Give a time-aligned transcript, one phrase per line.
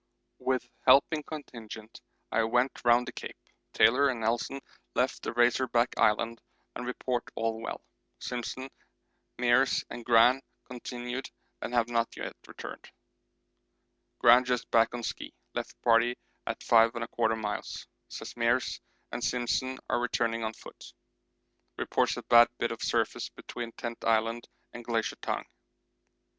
[0.39, 2.01] With helping contingent
[2.31, 3.37] I went round the Cape.
[3.71, 4.59] Taylor and Nelson
[4.95, 6.41] left at the Razor Back Island
[6.75, 7.83] and report all well.
[8.19, 8.67] Simpson,
[9.37, 11.29] Meares and Gran continued
[11.61, 12.89] and have not yet returned.
[14.17, 16.15] Gran just back on ski; left party
[16.47, 17.85] at 5 1/4 miles.
[18.09, 18.79] Says Meares
[19.11, 20.93] and Simpson are returning on foot.
[21.77, 25.45] Reports a bad bit of surface between Tent Island and Glacier Tongue.